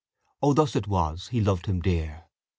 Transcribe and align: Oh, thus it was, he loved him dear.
Oh, 0.41 0.53
thus 0.55 0.75
it 0.75 0.87
was, 0.87 1.27
he 1.27 1.41
loved 1.41 1.67
him 1.67 1.79
dear. 1.79 2.23